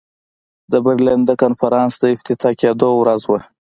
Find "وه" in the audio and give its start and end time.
3.31-3.39